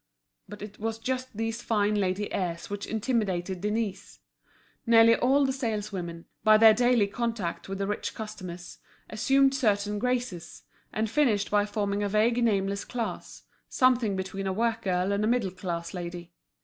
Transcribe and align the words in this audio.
But 0.49 0.63
it 0.63 0.79
was 0.79 0.97
just 0.97 1.37
these 1.37 1.61
fine 1.61 1.93
lady 1.93 2.33
airs 2.33 2.71
which 2.71 2.87
intimidated 2.87 3.61
Denise. 3.61 4.19
Nearly 4.87 5.13
all 5.15 5.45
the 5.45 5.53
saleswomen, 5.53 6.25
by 6.43 6.57
their 6.57 6.73
daily 6.73 7.05
contact 7.05 7.69
with 7.69 7.77
the 7.77 7.85
rich 7.85 8.15
customers, 8.15 8.79
assumed 9.11 9.53
certain 9.53 9.99
graces, 9.99 10.63
and 10.91 11.07
finished 11.07 11.51
by 11.51 11.67
forming 11.67 12.01
a 12.01 12.09
vague 12.09 12.43
nameless 12.43 12.83
class, 12.83 13.43
something 13.69 14.15
between 14.15 14.47
a 14.47 14.53
work 14.53 14.81
girl 14.81 15.11
and 15.11 15.23
a 15.23 15.27
middle 15.27 15.51
class 15.51 15.93
lady. 15.93 16.33